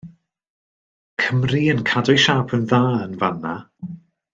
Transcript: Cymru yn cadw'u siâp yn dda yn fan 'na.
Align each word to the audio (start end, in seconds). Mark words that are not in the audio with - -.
Cymru 1.25 1.61
yn 1.75 1.85
cadw'u 1.91 2.17
siâp 2.25 2.57
yn 2.59 2.67
dda 2.75 2.83
yn 3.07 3.15
fan 3.23 3.41
'na. 3.45 3.57